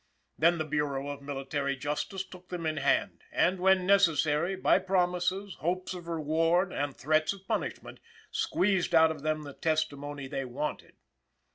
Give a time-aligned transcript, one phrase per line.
[0.35, 5.53] Then the Bureau of Military Justice took them in hand, and, when necessary, by promises,
[5.59, 7.99] hopes of reward and threats of punishment,
[8.31, 10.95] squeezed out of them the testimony they wanted.